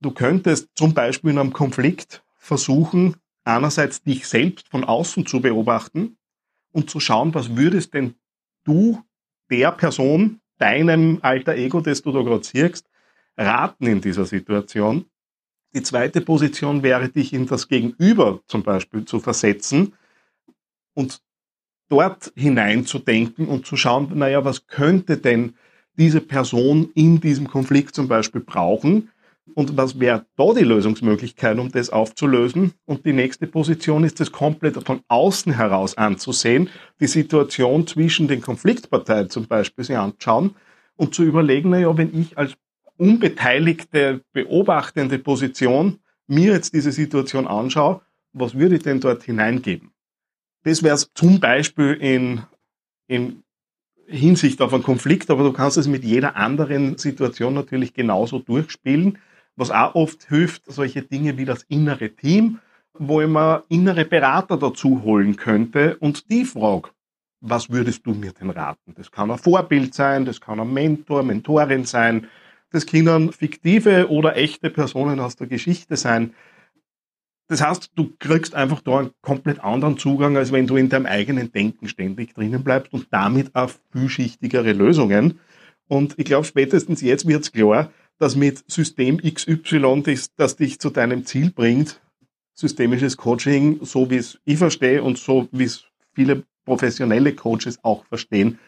Du 0.00 0.10
könntest 0.10 0.68
zum 0.74 0.94
Beispiel 0.94 1.30
in 1.30 1.38
einem 1.38 1.52
Konflikt 1.52 2.24
versuchen, 2.34 3.14
einerseits 3.44 4.02
dich 4.02 4.26
selbst 4.26 4.68
von 4.68 4.82
außen 4.82 5.26
zu 5.26 5.40
beobachten 5.40 6.16
und 6.72 6.90
zu 6.90 6.98
schauen, 6.98 7.34
was 7.34 7.56
würdest 7.56 7.94
denn 7.94 8.16
du 8.64 9.02
der 9.50 9.72
Person, 9.72 10.40
deinem 10.58 11.18
alter 11.22 11.56
Ego, 11.56 11.80
das 11.80 12.02
du 12.02 12.12
da 12.12 12.22
gerade 12.22 12.44
siehst, 12.44 12.88
raten 13.36 13.86
in 13.86 14.00
dieser 14.00 14.24
Situation. 14.24 15.06
Die 15.74 15.82
zweite 15.82 16.20
Position 16.20 16.82
wäre, 16.82 17.08
dich 17.08 17.32
in 17.32 17.46
das 17.46 17.68
Gegenüber 17.68 18.40
zum 18.46 18.62
Beispiel 18.62 19.04
zu 19.04 19.20
versetzen 19.20 19.94
und 20.94 21.20
dort 21.88 22.32
hineinzudenken 22.36 23.48
und 23.48 23.66
zu 23.66 23.76
schauen, 23.76 24.16
naja, 24.16 24.44
was 24.44 24.66
könnte 24.66 25.18
denn 25.18 25.54
diese 25.98 26.20
Person 26.20 26.90
in 26.94 27.20
diesem 27.20 27.48
Konflikt 27.48 27.94
zum 27.94 28.08
Beispiel 28.08 28.40
brauchen? 28.40 29.10
Und 29.54 29.76
was 29.76 29.98
wäre 29.98 30.26
da 30.36 30.54
die 30.54 30.64
Lösungsmöglichkeit, 30.64 31.58
um 31.58 31.70
das 31.70 31.90
aufzulösen? 31.90 32.72
Und 32.84 33.04
die 33.04 33.12
nächste 33.12 33.46
Position 33.46 34.04
ist 34.04 34.20
es 34.20 34.30
komplett 34.30 34.82
von 34.84 35.00
außen 35.08 35.52
heraus 35.52 35.96
anzusehen, 35.98 36.70
die 37.00 37.06
Situation 37.06 37.86
zwischen 37.86 38.28
den 38.28 38.40
Konfliktparteien 38.40 39.30
zum 39.30 39.46
Beispiel 39.46 39.84
sich 39.84 39.96
anschauen 39.96 40.54
und 40.96 41.14
zu 41.14 41.24
überlegen, 41.24 41.70
naja, 41.70 41.96
wenn 41.96 42.18
ich 42.18 42.38
als 42.38 42.54
unbeteiligte, 42.96 44.22
beobachtende 44.32 45.18
Position 45.18 45.98
mir 46.28 46.52
jetzt 46.52 46.72
diese 46.72 46.92
Situation 46.92 47.46
anschaue, 47.46 48.00
was 48.32 48.54
würde 48.54 48.76
ich 48.76 48.82
denn 48.82 49.00
dort 49.00 49.24
hineingeben? 49.24 49.90
Das 50.64 50.82
wäre 50.82 50.96
zum 51.14 51.40
Beispiel 51.40 51.94
in, 51.94 52.42
in 53.08 53.42
Hinsicht 54.06 54.60
auf 54.60 54.72
einen 54.72 54.82
Konflikt, 54.82 55.30
aber 55.30 55.42
du 55.42 55.52
kannst 55.52 55.76
es 55.76 55.88
mit 55.88 56.04
jeder 56.04 56.36
anderen 56.36 56.98
Situation 56.98 57.54
natürlich 57.54 57.94
genauso 57.94 58.38
durchspielen. 58.38 59.18
Was 59.56 59.70
auch 59.70 59.94
oft 59.94 60.28
hilft, 60.28 60.64
solche 60.66 61.02
Dinge 61.02 61.36
wie 61.36 61.44
das 61.44 61.62
innere 61.64 62.10
Team, 62.10 62.60
wo 62.94 63.26
mir 63.26 63.64
innere 63.68 64.04
Berater 64.04 64.56
dazu 64.56 65.02
holen 65.02 65.36
könnte 65.36 65.96
und 65.98 66.30
die 66.30 66.44
frage, 66.44 66.90
was 67.40 67.70
würdest 67.70 68.06
du 68.06 68.14
mir 68.14 68.32
denn 68.32 68.50
raten? 68.50 68.94
Das 68.94 69.10
kann 69.10 69.30
ein 69.30 69.38
Vorbild 69.38 69.94
sein, 69.94 70.24
das 70.24 70.40
kann 70.40 70.60
ein 70.60 70.72
Mentor, 70.72 71.22
Mentorin 71.22 71.84
sein, 71.84 72.28
das 72.70 72.86
können 72.86 73.32
fiktive 73.32 74.08
oder 74.10 74.36
echte 74.36 74.70
Personen 74.70 75.20
aus 75.20 75.36
der 75.36 75.46
Geschichte 75.46 75.96
sein. 75.96 76.34
Das 77.48 77.60
heißt, 77.60 77.90
du 77.96 78.12
kriegst 78.18 78.54
einfach 78.54 78.80
da 78.80 79.00
einen 79.00 79.10
komplett 79.20 79.60
anderen 79.60 79.98
Zugang, 79.98 80.36
als 80.36 80.52
wenn 80.52 80.66
du 80.66 80.76
in 80.76 80.88
deinem 80.88 81.04
eigenen 81.06 81.52
Denken 81.52 81.88
ständig 81.88 82.32
drinnen 82.32 82.64
bleibst 82.64 82.92
und 82.94 83.08
damit 83.10 83.54
auf 83.54 83.78
vielschichtigere 83.90 84.72
Lösungen. 84.72 85.38
Und 85.88 86.14
ich 86.18 86.24
glaube, 86.24 86.46
spätestens 86.46 87.02
jetzt 87.02 87.28
wird 87.28 87.42
es 87.42 87.52
klar, 87.52 87.90
dass 88.22 88.36
mit 88.36 88.70
System 88.70 89.18
XY, 89.18 90.04
das, 90.04 90.32
das 90.36 90.54
dich 90.54 90.78
zu 90.78 90.90
deinem 90.90 91.26
Ziel 91.26 91.50
bringt, 91.50 92.00
systemisches 92.54 93.16
Coaching, 93.16 93.84
so 93.84 94.10
wie 94.10 94.16
es 94.16 94.38
ich 94.44 94.58
verstehe 94.58 95.02
und 95.02 95.18
so 95.18 95.48
wie 95.50 95.64
es 95.64 95.86
viele 96.14 96.44
professionelle 96.64 97.34
Coaches 97.34 97.82
auch 97.82 98.04
verstehen, 98.04 98.60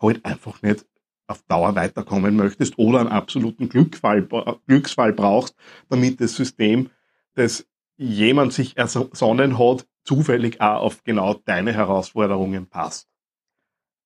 halt 0.00 0.24
einfach 0.24 0.62
nicht 0.62 0.86
auf 1.26 1.42
Dauer 1.48 1.74
weiterkommen 1.74 2.36
möchtest 2.36 2.78
oder 2.78 3.00
einen 3.00 3.08
absoluten 3.08 3.68
Glücksfall, 3.68 4.28
Glücksfall 4.68 5.12
brauchst, 5.12 5.56
damit 5.88 6.20
das 6.20 6.36
System, 6.36 6.90
das 7.34 7.66
jemand 7.96 8.52
sich 8.52 8.76
ersonnen 8.76 9.58
hat, 9.58 9.88
zufällig 10.04 10.60
auch 10.60 10.82
auf 10.82 11.02
genau 11.02 11.34
deine 11.34 11.72
Herausforderungen 11.72 12.68
passt. 12.68 13.08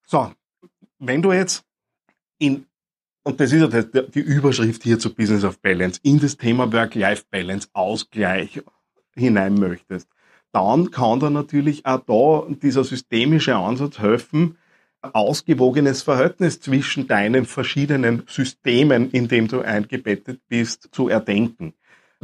So, 0.06 0.32
wenn 0.98 1.20
du 1.20 1.32
jetzt 1.32 1.62
in, 2.38 2.64
und 3.24 3.40
das 3.40 3.52
ist 3.52 3.72
ja 3.72 3.82
die 4.02 4.20
Überschrift 4.20 4.82
hier 4.82 4.98
zu 4.98 5.12
Business 5.12 5.44
of 5.44 5.60
Balance, 5.60 5.98
in 6.02 6.20
das 6.20 6.36
Thema 6.36 6.72
Work-Life-Balance, 6.72 7.68
Ausgleich 7.72 8.62
hinein 9.16 9.54
möchtest, 9.54 10.08
dann 10.52 10.90
kann 10.90 11.20
da 11.20 11.30
natürlich 11.30 11.84
auch 11.84 12.00
da 12.06 12.54
dieser 12.54 12.84
systemische 12.84 13.56
Ansatz 13.56 13.98
helfen, 13.98 14.56
ausgewogenes 15.02 16.02
Verhältnis 16.02 16.60
zwischen 16.60 17.06
deinen 17.06 17.44
verschiedenen 17.44 18.22
Systemen, 18.28 19.10
in 19.10 19.28
dem 19.28 19.48
du 19.48 19.60
eingebettet 19.60 20.40
bist, 20.48 20.88
zu 20.92 21.08
erdenken. 21.08 21.74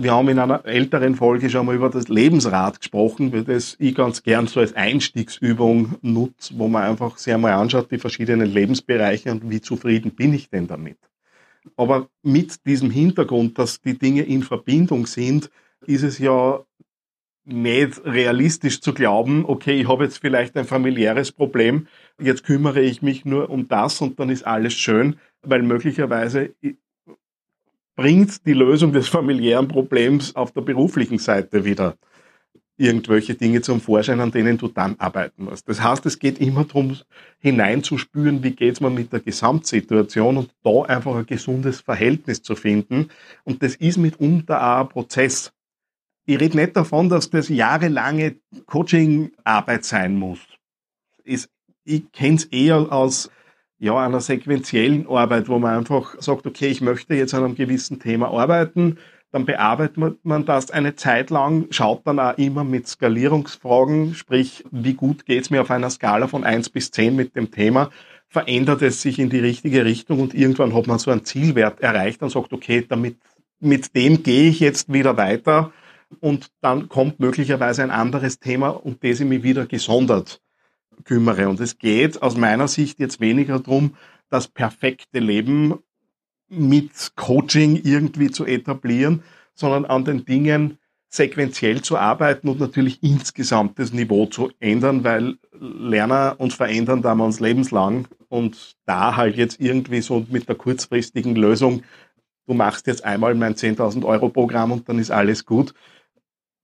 Wir 0.03 0.15
haben 0.15 0.31
in 0.31 0.39
einer 0.39 0.65
älteren 0.65 1.15
Folge 1.15 1.51
schon 1.51 1.67
mal 1.67 1.75
über 1.75 1.91
das 1.91 2.09
Lebensrad 2.09 2.81
gesprochen, 2.81 3.45
das 3.47 3.77
ich 3.79 3.95
ganz 3.95 4.23
gern 4.23 4.47
so 4.47 4.61
als 4.61 4.73
Einstiegsübung 4.73 5.97
nutze, 6.01 6.55
wo 6.57 6.69
man 6.69 6.85
einfach 6.85 7.19
sehr 7.19 7.37
mal 7.37 7.53
anschaut, 7.53 7.91
die 7.91 7.99
verschiedenen 7.99 8.51
Lebensbereiche 8.51 9.31
und 9.31 9.51
wie 9.51 9.61
zufrieden 9.61 10.13
bin 10.13 10.33
ich 10.33 10.49
denn 10.49 10.67
damit. 10.67 10.97
Aber 11.77 12.09
mit 12.23 12.65
diesem 12.65 12.91
Hintergrund, 12.91 13.59
dass 13.59 13.83
die 13.83 13.99
Dinge 13.99 14.23
in 14.23 14.43
Verbindung 14.43 15.05
sind, 15.05 15.51
ist 15.85 16.03
es 16.03 16.19
ja 16.19 16.65
nicht 17.45 18.03
realistisch 18.03 18.81
zu 18.81 18.95
glauben, 18.95 19.45
okay, 19.47 19.83
ich 19.83 19.89
habe 19.89 20.05
jetzt 20.05 20.17
vielleicht 20.17 20.57
ein 20.57 20.65
familiäres 20.65 21.31
Problem, 21.31 21.89
jetzt 22.19 22.45
kümmere 22.45 22.81
ich 22.81 23.03
mich 23.03 23.27
nur 23.27 23.51
um 23.51 23.69
das 23.69 24.01
und 24.01 24.19
dann 24.19 24.31
ist 24.31 24.47
alles 24.47 24.73
schön, 24.73 25.17
weil 25.43 25.63
möglicherweise 25.63 26.55
bringt 28.01 28.47
die 28.47 28.55
Lösung 28.55 28.95
des 28.95 29.09
familiären 29.09 29.69
Problems 29.69 30.35
auf 30.35 30.53
der 30.53 30.63
beruflichen 30.63 31.19
Seite 31.19 31.67
wieder 31.67 31.99
irgendwelche 32.79 33.35
Dinge 33.35 33.61
zum 33.61 33.79
Vorschein, 33.83 34.21
an 34.21 34.31
denen 34.31 34.57
du 34.57 34.69
dann 34.69 34.99
arbeiten 34.99 35.45
musst. 35.45 35.69
Das 35.69 35.83
heißt, 35.83 36.07
es 36.07 36.19
geht 36.19 36.41
immer 36.41 36.65
darum, 36.65 36.97
hineinzuspüren, 37.41 38.43
wie 38.43 38.53
geht's 38.53 38.81
mir 38.81 38.89
mit 38.89 39.13
der 39.13 39.21
Gesamtsituation 39.21 40.39
und 40.39 40.51
da 40.63 40.81
einfach 40.85 41.15
ein 41.15 41.27
gesundes 41.27 41.83
Verhältnis 41.83 42.41
zu 42.41 42.57
finden. 42.57 43.11
Und 43.45 43.63
das 43.63 43.75
ist 43.75 43.99
mitunter 43.99 44.63
auch 44.63 44.81
ein 44.81 44.89
Prozess. 44.89 45.53
Ich 46.25 46.41
rede 46.41 46.57
nicht 46.57 46.75
davon, 46.79 47.11
dass 47.11 47.29
das 47.29 47.51
jahrelange 47.51 48.37
Coaching-Arbeit 48.65 49.85
sein 49.85 50.17
muss. 50.17 50.39
Ich 51.23 52.11
kenne 52.13 52.37
es 52.37 52.47
eher 52.47 52.91
aus 52.91 53.31
ja, 53.81 53.97
einer 53.99 54.21
sequentiellen 54.21 55.09
Arbeit, 55.09 55.49
wo 55.49 55.59
man 55.59 55.79
einfach 55.79 56.15
sagt, 56.21 56.47
okay, 56.47 56.69
ich 56.69 56.83
möchte 56.83 57.15
jetzt 57.15 57.35
an 57.35 57.45
einem 57.45 57.55
gewissen 57.55 57.99
Thema 57.99 58.29
arbeiten, 58.29 58.99
dann 59.33 59.47
bearbeitet 59.47 59.97
man 60.23 60.45
das 60.45 60.71
eine 60.71 60.97
Zeit 60.97 61.31
lang, 61.31 61.67
schaut 61.71 62.07
dann 62.07 62.19
auch 62.19 62.37
immer 62.37 62.63
mit 62.63 62.87
Skalierungsfragen, 62.87 64.15
sprich, 64.15 64.65
wie 64.71 64.95
gut 64.95 65.25
geht's 65.25 65.51
mir 65.51 65.63
auf 65.63 65.71
einer 65.71 65.89
Skala 65.89 66.27
von 66.27 66.45
eins 66.45 66.69
bis 66.69 66.91
zehn 66.91 67.17
mit 67.17 67.37
dem 67.37 67.51
Thema, 67.51 67.91
verändert 68.29 68.83
es 68.83 69.01
sich 69.01 69.19
in 69.19 69.31
die 69.31 69.39
richtige 69.39 69.85
Richtung 69.85 70.21
und 70.21 70.35
irgendwann 70.35 70.75
hat 70.75 70.87
man 70.87 70.99
so 70.99 71.11
einen 71.11 71.25
Zielwert 71.25 71.81
erreicht 71.81 72.23
und 72.23 72.31
sagt, 72.31 72.53
okay, 72.53 72.85
damit, 72.87 73.17
mit 73.61 73.97
dem 73.97 74.23
gehe 74.23 74.51
ich 74.51 74.61
jetzt 74.61 74.93
wieder 74.93 75.17
weiter 75.17 75.73
und 76.19 76.49
dann 76.61 76.89
kommt 76.89 77.19
möglicherweise 77.19 77.83
ein 77.83 77.91
anderes 77.91 78.41
Thema, 78.41 78.69
um 78.71 78.99
das 79.01 79.21
ich 79.21 79.27
mich 79.27 79.43
wieder 79.43 79.65
gesondert 79.65 80.43
kümmere. 81.05 81.49
Und 81.49 81.61
es 81.61 81.79
geht 81.79 82.23
aus 82.23 82.37
meiner 82.37 82.69
Sicht 82.69 82.99
jetzt 82.99 83.21
weniger 83.21 83.59
darum, 83.59 83.95
das 84.29 84.49
perfekte 84.49 85.19
Leben 85.19 85.79
mit 86.49 87.13
Coaching 87.17 87.81
irgendwie 87.83 88.31
zu 88.31 88.45
etablieren, 88.45 89.23
sondern 89.55 89.85
an 89.85 90.05
den 90.05 90.25
Dingen 90.25 90.79
sequenziell 91.09 91.83
zu 91.83 91.99
arbeiten 91.99 92.49
und 92.49 92.61
natürlich 92.61 93.03
insgesamt 93.03 93.79
das 93.79 93.93
Niveau 93.93 94.27
zu 94.27 94.51
ändern, 94.61 95.03
weil 95.03 95.39
Lerner 95.53 96.37
und 96.39 96.53
verändern 96.53 97.03
da 97.03 97.15
wir 97.17 97.25
uns 97.25 97.41
lebenslang 97.41 98.07
und 98.29 98.77
da 98.87 99.17
halt 99.17 99.37
jetzt 99.37 99.61
irgendwie 99.61 100.01
so 100.01 100.25
mit 100.31 100.49
der 100.49 100.55
kurzfristigen 100.55 101.35
Lösung, 101.35 101.83
du 102.47 102.55
machst 102.55 102.87
jetzt 102.87 103.05
einmal 103.05 103.35
mein 103.35 103.57
10.000 103.57 104.05
Euro 104.05 104.29
Programm 104.29 104.71
und 104.71 104.89
dann 104.89 105.01
ist 105.01 105.11
alles 105.11 105.45
gut, 105.45 105.75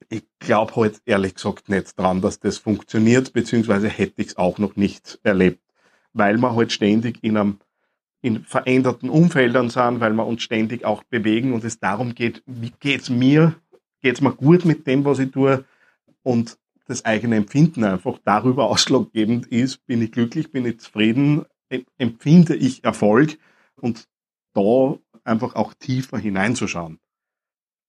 ich 0.09 0.25
glaube 0.39 0.77
halt 0.77 1.01
ehrlich 1.05 1.35
gesagt 1.35 1.69
nicht 1.69 1.99
dran, 1.99 2.21
dass 2.21 2.39
das 2.39 2.59
funktioniert, 2.59 3.33
beziehungsweise 3.33 3.89
hätte 3.89 4.23
ich 4.23 4.29
es 4.29 4.37
auch 4.37 4.59
noch 4.59 4.77
nicht 4.77 5.19
erlebt, 5.23 5.61
weil 6.13 6.39
wir 6.39 6.55
halt 6.55 6.73
ständig 6.73 7.19
in 7.23 7.37
einem 7.37 7.59
in 8.23 8.45
veränderten 8.45 9.09
Umfeldern 9.09 9.71
sind, 9.71 10.01
weil 10.01 10.13
wir 10.13 10.27
uns 10.27 10.43
ständig 10.43 10.85
auch 10.85 11.05
bewegen 11.05 11.53
und 11.53 11.65
es 11.65 11.79
darum 11.79 12.15
geht, 12.15 12.43
wie 12.47 12.73
geht's 12.81 13.09
mir, 13.09 13.55
geht's 14.01 14.21
mir 14.21 14.33
gut 14.33 14.65
mit 14.65 14.87
dem, 14.87 15.05
was 15.05 15.21
ich 15.21 15.31
tue? 15.31 15.65
Und 16.23 16.59
das 16.89 17.05
eigene 17.05 17.37
Empfinden 17.37 17.85
einfach 17.85 18.19
darüber 18.25 18.65
ausschlaggebend 18.71 19.47
ist, 19.47 19.87
bin 19.87 20.03
ich 20.03 20.13
glücklich, 20.13 20.51
bin 20.51 20.67
ich 20.67 20.81
zufrieden, 20.81 21.45
empfinde 21.99 22.57
ich 22.57 22.83
Erfolg 22.83 23.39
und 23.77 24.09
da 24.55 24.97
einfach 25.23 25.55
auch 25.55 25.75
tiefer 25.75 26.19
hineinzuschauen 26.19 26.99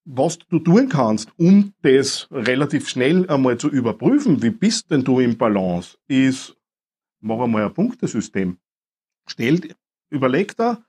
was 0.09 0.39
du 0.39 0.59
tun 0.59 0.87
kannst, 0.87 1.29
um 1.37 1.73
das 1.81 2.27
relativ 2.31 2.87
schnell 2.87 3.29
einmal 3.29 3.57
zu 3.57 3.69
überprüfen, 3.69 4.41
wie 4.41 4.51
bist 4.51 4.89
denn 4.89 5.03
du 5.03 5.19
im 5.19 5.37
Balance, 5.37 5.97
ist, 6.07 6.55
mach 7.19 7.39
einmal 7.39 7.65
ein 7.65 7.73
Punktesystem. 7.73 8.57
Stell, 9.27 9.75
überleg 10.09 10.55
da 10.55 10.81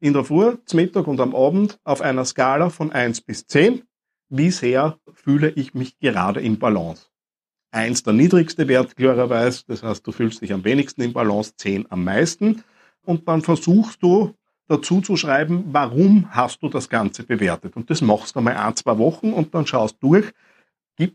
in 0.00 0.12
der 0.12 0.24
Früh, 0.24 0.56
zum 0.64 0.80
Mittag 0.80 1.06
und 1.06 1.20
am 1.20 1.36
Abend 1.36 1.78
auf 1.84 2.00
einer 2.00 2.24
Skala 2.24 2.70
von 2.70 2.90
eins 2.90 3.20
bis 3.20 3.46
zehn, 3.46 3.82
wie 4.28 4.50
sehr 4.50 4.98
fühle 5.12 5.50
ich 5.50 5.74
mich 5.74 5.98
gerade 6.00 6.40
im 6.40 6.58
Balance. 6.58 7.06
Eins 7.70 8.02
der 8.02 8.12
niedrigste 8.12 8.66
Wert 8.66 8.96
klarerweise, 8.96 9.62
das 9.68 9.84
heißt, 9.84 10.04
du 10.04 10.10
fühlst 10.10 10.42
dich 10.42 10.52
am 10.52 10.64
wenigsten 10.64 11.02
im 11.02 11.12
Balance, 11.12 11.54
zehn 11.56 11.86
am 11.90 12.02
meisten. 12.02 12.64
Und 13.04 13.28
dann 13.28 13.42
versuchst 13.42 14.02
du 14.02 14.34
dazu 14.68 15.00
zu 15.00 15.16
schreiben, 15.16 15.64
warum 15.72 16.30
hast 16.30 16.62
du 16.62 16.68
das 16.68 16.88
Ganze 16.88 17.24
bewertet. 17.24 17.74
Und 17.74 17.90
das 17.90 18.00
machst 18.02 18.36
du 18.36 18.40
mal 18.40 18.54
ein, 18.56 18.76
zwei 18.76 18.98
Wochen 18.98 19.32
und 19.32 19.54
dann 19.54 19.66
schaust 19.66 19.96
durch, 20.00 20.30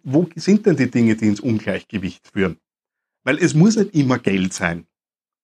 wo 0.03 0.27
sind 0.35 0.65
denn 0.65 0.75
die 0.75 0.89
Dinge, 0.89 1.15
die 1.15 1.27
ins 1.27 1.39
Ungleichgewicht 1.39 2.27
führen. 2.27 2.57
Weil 3.23 3.37
es 3.37 3.53
muss 3.53 3.75
nicht 3.75 3.93
immer 3.95 4.19
Geld 4.19 4.53
sein 4.53 4.87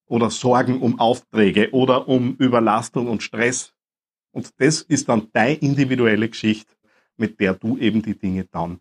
oder 0.06 0.30
Sorgen 0.30 0.82
um 0.82 1.00
Aufträge 1.00 1.72
oder 1.72 2.08
um 2.08 2.36
Überlastung 2.36 3.08
und 3.08 3.24
Stress. 3.24 3.74
Und 4.32 4.50
das 4.60 4.82
ist 4.82 5.08
dann 5.08 5.30
deine 5.32 5.56
individuelle 5.56 6.30
Geschichte, 6.30 6.74
mit 7.16 7.40
der 7.40 7.54
du 7.54 7.78
eben 7.78 8.02
die 8.02 8.18
Dinge 8.18 8.46
dann 8.46 8.80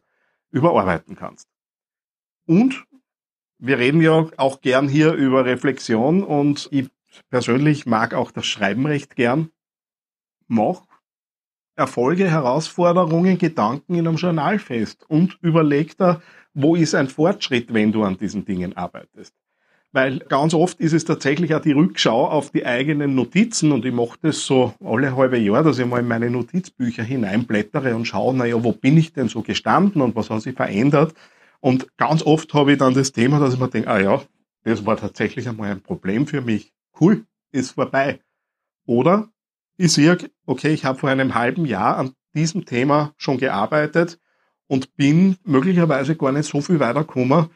überarbeiten 0.51 1.17
kannst. 1.17 1.49
Und 2.47 2.85
wir 3.59 3.79
reden 3.79 4.01
ja 4.01 4.29
auch 4.37 4.61
gern 4.61 4.89
hier 4.89 5.13
über 5.13 5.45
Reflexion 5.45 6.23
und 6.23 6.69
ich 6.71 6.89
persönlich 7.31 7.87
mag 7.87 8.15
auch 8.15 8.31
das 8.31 8.47
Schreiben 8.47 8.87
recht 8.87 9.17
gern. 9.17 9.51
Mach 10.47 10.83
Erfolge, 11.79 12.29
Herausforderungen, 12.29 13.39
Gedanken 13.39 13.95
in 13.95 14.09
einem 14.09 14.17
Journal 14.17 14.59
fest 14.59 15.05
und 15.09 15.39
überleg 15.43 15.97
da, 15.97 16.21
wo 16.53 16.75
ist 16.75 16.95
ein 16.97 17.09
Fortschritt, 17.09 17.73
wenn 17.73 17.93
du 17.93 18.03
an 18.03 18.19
diesen 18.19 18.45
Dingen 18.45 18.77
arbeitest. 18.77 19.33
Weil 19.93 20.19
ganz 20.19 20.55
oft 20.55 20.81
ist 20.81 20.93
es 20.93 21.05
tatsächlich 21.05 21.55
auch 21.55 21.63
die 21.63 21.73
Rückschau 21.73 22.29
auf 22.29 22.51
die 22.51 22.67
eigenen 22.67 23.15
Notizen 23.15 23.73
und 23.73 23.85
ich 23.85 23.93
mache 23.93 24.19
das 24.21 24.45
so 24.45 24.75
alle 24.85 25.17
halbe 25.17 25.39
Jahr, 25.39 25.63
dass 25.63 25.79
ich 25.79 25.87
mal 25.87 26.01
in 26.01 26.09
meine 26.09 26.29
Notizbücher 26.29 27.05
hineinblättere 27.05 27.95
und 27.95 28.05
schaue, 28.07 28.35
naja, 28.35 28.63
wo 28.63 28.73
bin 28.73 28.99
ich 28.99 29.13
denn 29.13 29.29
so 29.29 29.43
gestanden 29.43 30.03
und 30.03 30.17
was 30.17 30.31
hat 30.31 30.43
sich 30.43 30.57
verändert. 30.57 31.15
Und 31.61 31.97
ganz 31.97 32.23
oft 32.23 32.53
habe 32.55 32.73
ich 32.73 32.79
dann 32.79 32.95
das 32.95 33.13
Thema, 33.13 33.39
dass 33.39 33.55
ich 33.55 33.61
mir 33.61 33.69
denke, 33.69 33.89
ah 33.89 34.01
ja, 34.01 34.23
das 34.65 34.85
war 34.85 34.97
tatsächlich 34.97 35.49
einmal 35.49 35.71
ein 35.71 35.81
Problem 35.81 36.27
für 36.27 36.43
mich 36.43 36.73
cool, 37.01 37.27
ist 37.53 37.73
vorbei. 37.73 38.21
Oder 38.87 39.31
ich 39.77 39.93
sehe, 39.93 40.17
okay, 40.47 40.73
ich 40.73 40.85
habe 40.85 40.99
vor 40.99 41.11
einem 41.11 41.35
halben 41.35 41.65
Jahr 41.65 41.97
an 41.97 42.15
diesem 42.35 42.65
Thema 42.65 43.15
schon 43.17 43.39
gearbeitet 43.39 44.19
und 44.67 44.95
bin 44.97 45.37
möglicherweise 45.45 46.17
gar 46.17 46.33
nicht 46.33 46.49
so 46.49 46.61
viel 46.61 46.81
weitergekommen. 46.81 47.49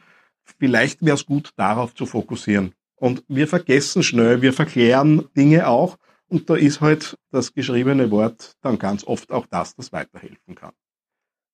Vielleicht 0.43 1.03
wäre 1.03 1.15
es 1.15 1.25
gut, 1.25 1.51
darauf 1.55 1.93
zu 1.93 2.05
fokussieren. 2.05 2.73
Und 2.95 3.23
wir 3.27 3.47
vergessen 3.47 4.03
schnell, 4.03 4.41
wir 4.41 4.53
verklären 4.53 5.27
Dinge 5.35 5.67
auch. 5.67 5.97
Und 6.27 6.49
da 6.49 6.55
ist 6.55 6.81
halt 6.81 7.17
das 7.31 7.53
geschriebene 7.53 8.09
Wort 8.11 8.55
dann 8.61 8.79
ganz 8.79 9.03
oft 9.03 9.31
auch 9.31 9.45
das, 9.45 9.75
das 9.75 9.91
weiterhelfen 9.91 10.55
kann. 10.55 10.73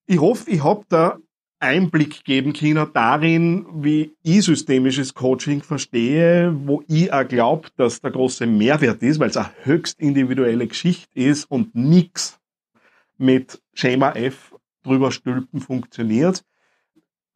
Ich 0.05 0.19
hoffe, 0.19 0.50
ich 0.50 0.63
habe 0.63 0.86
da 0.89 1.17
Einblick 1.60 2.24
geben 2.24 2.54
können 2.54 2.88
darin, 2.94 3.66
wie 3.74 4.16
ich 4.24 4.44
systemisches 4.46 5.13
Coaching 5.13 5.62
verstehe, 5.62 6.56
wo 6.66 6.84
ich 6.88 7.12
auch 7.12 7.28
glaube, 7.28 7.70
dass 7.75 8.01
der 8.01 8.12
große 8.12 8.48
Mehrwert 8.48 9.04
ist, 9.04 9.20
weil 9.20 9.30
es 9.30 9.38
eine 9.38 9.50
höchst 9.63 10.00
individuelle 10.00 10.68
Geschichte 10.68 11.20
ist 11.20 11.46
und 11.46 11.75
nichts 11.75 12.39
mit 13.18 13.62
Schema 13.74 14.12
F 14.13 14.56
drüber 14.84 15.12
stülpen 15.12 15.60
funktioniert. 15.60 16.44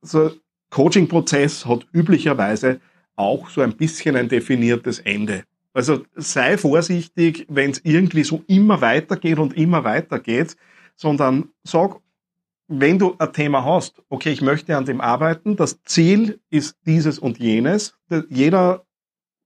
So 0.01 0.32
Coaching-Prozess 0.70 1.65
hat 1.65 1.86
üblicherweise 1.92 2.80
auch 3.15 3.50
so 3.50 3.62
ein 3.62 3.75
bisschen 3.75 4.15
ein 4.15 4.30
definiertes 4.30 5.00
Ende. 5.00 5.44
Also 5.74 6.06
sei 6.15 6.58
vorsichtig, 6.58 7.46
wenn 7.50 7.72
es 7.72 7.82
irgendwie 7.84 8.24
so 8.24 8.44
immer 8.48 8.82
weitergeht 8.82 9.39
und 9.39 9.58
immer 9.58 9.84
weitergeht, 9.84 10.56
sondern 10.96 11.50
sag, 11.63 12.00
wenn 12.80 13.00
du 13.00 13.15
ein 13.20 13.34
Thema 13.34 13.63
hast, 13.63 14.01
okay, 14.10 14.32
ich 14.32 14.42
möchte 14.42 14.75
an 14.75 14.86
dem 14.86 15.01
arbeiten, 15.01 15.56
das 15.56 15.82
Ziel 15.84 16.39
ist 16.50 16.77
dieses 16.86 17.20
und 17.20 17.38
jenes, 17.38 17.96
jeder 18.30 18.86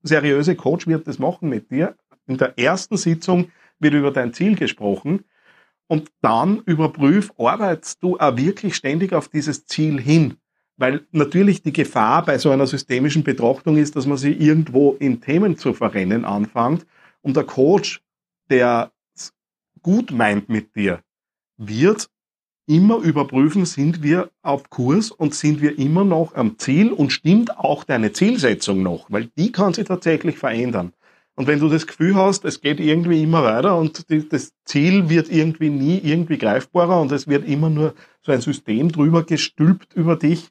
seriöse 0.04 0.56
Coach 0.56 0.88
wird 0.88 1.08
das 1.08 1.20
machen 1.20 1.50
mit 1.50 1.70
dir. 1.72 1.98
In 2.28 2.38
der 2.38 2.58
ersten 2.58 2.98
Sitzung 2.98 3.52
wird 3.80 3.94
über 3.94 4.12
dein 4.12 4.34
Ziel 4.34 4.56
gesprochen 4.56 5.26
und 5.88 6.10
dann 6.22 6.62
überprüf, 6.66 7.32
arbeitest 7.38 8.02
du 8.04 8.18
auch 8.18 8.38
wirklich 8.38 8.76
ständig 8.76 9.14
auf 9.14 9.28
dieses 9.28 9.66
Ziel 9.66 10.00
hin. 10.00 10.36
Weil 10.78 11.06
natürlich 11.12 11.64
die 11.64 11.74
Gefahr 11.74 12.24
bei 12.24 12.38
so 12.38 12.52
einer 12.52 12.68
systemischen 12.68 13.24
Betrachtung 13.24 13.78
ist, 13.78 13.96
dass 13.96 14.06
man 14.06 14.18
sich 14.18 14.40
irgendwo 14.40 14.94
in 15.00 15.22
Themen 15.22 15.58
zu 15.58 15.74
verrennen 15.74 16.24
anfängt 16.24 16.86
und 17.22 17.36
der 17.36 17.46
Coach, 17.46 18.02
der 18.50 18.92
gut 19.82 20.12
meint 20.12 20.50
mit 20.50 20.76
dir, 20.76 21.02
wird 21.58 22.10
immer 22.68 22.98
überprüfen, 22.98 23.66
sind 23.66 24.04
wir 24.04 24.30
auf 24.42 24.70
Kurs 24.70 25.10
und 25.10 25.34
sind 25.34 25.62
wir 25.62 25.80
immer 25.80 26.04
noch 26.04 26.36
am 26.36 26.60
Ziel 26.60 26.92
und 26.92 27.12
stimmt 27.12 27.58
auch 27.58 27.84
deine 27.84 28.12
Zielsetzung 28.12 28.84
noch, 28.84 29.10
weil 29.10 29.30
die 29.38 29.52
kann 29.52 29.74
sich 29.74 29.88
tatsächlich 29.88 30.38
verändern. 30.38 30.94
Und 31.36 31.48
wenn 31.48 31.60
du 31.60 31.70
das 31.70 31.88
Gefühl 31.88 32.16
hast, 32.16 32.46
es 32.46 32.62
geht 32.62 32.80
irgendwie 32.80 33.24
immer 33.24 33.44
weiter 33.44 33.78
und 33.78 34.10
die, 34.10 34.28
das 34.28 34.54
Ziel 34.66 35.08
wird 35.08 35.30
irgendwie 35.30 35.70
nie 35.70 36.00
irgendwie 36.00 36.38
greifbarer 36.38 37.00
und 37.00 37.12
es 37.12 37.28
wird 37.28 37.48
immer 37.48 37.70
nur 37.70 37.94
so 38.22 38.32
ein 38.32 38.42
System 38.42 38.92
drüber 38.92 39.24
gestülpt 39.24 39.94
über 39.94 40.16
dich, 40.16 40.50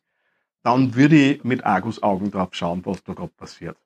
dann 0.63 0.95
würde 0.95 1.17
ich 1.17 1.45
mit 1.45 1.65
Argus 1.65 2.03
Augen 2.03 2.31
drauf 2.31 2.51
schauen, 2.53 2.83
was 2.85 3.03
da 3.05 3.15
gerade 3.15 3.33
passiert. 3.37 3.77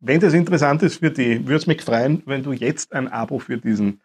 Wenn 0.00 0.20
das 0.20 0.34
interessant 0.34 0.82
ist 0.82 0.98
für 0.98 1.10
dich, 1.10 1.40
würde 1.40 1.56
es 1.56 1.66
mich 1.66 1.80
freuen, 1.80 2.22
wenn 2.26 2.42
du 2.42 2.52
jetzt 2.52 2.92
ein 2.92 3.08
Abo 3.08 3.38
für 3.38 3.56
diesen 3.56 4.02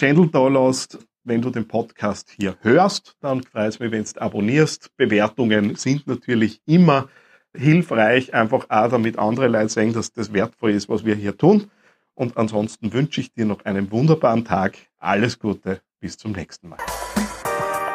Channel 0.00 0.28
da 0.30 0.48
lässt 0.48 0.98
wenn 1.24 1.42
du 1.42 1.50
den 1.50 1.68
Podcast 1.68 2.30
hier 2.30 2.56
hörst, 2.62 3.16
dann 3.20 3.42
freut 3.42 3.68
es 3.68 3.78
mich, 3.78 3.92
wenn 3.92 4.04
du 4.04 4.20
abonnierst. 4.20 4.96
Bewertungen 4.96 5.76
sind 5.76 6.06
natürlich 6.06 6.60
immer 6.66 7.08
hilfreich, 7.54 8.32
einfach 8.32 8.66
auch 8.70 8.88
damit 8.88 9.18
andere 9.18 9.48
Leute 9.48 9.68
sehen, 9.68 9.92
dass 9.92 10.12
das 10.12 10.32
wertvoll 10.32 10.70
ist, 10.70 10.88
was 10.88 11.04
wir 11.04 11.14
hier 11.14 11.36
tun. 11.36 11.70
Und 12.14 12.36
ansonsten 12.36 12.92
wünsche 12.92 13.20
ich 13.20 13.32
dir 13.32 13.44
noch 13.44 13.64
einen 13.64 13.90
wunderbaren 13.90 14.44
Tag. 14.44 14.78
Alles 14.98 15.38
Gute, 15.38 15.80
bis 16.00 16.16
zum 16.16 16.32
nächsten 16.32 16.68
Mal. 16.68 16.78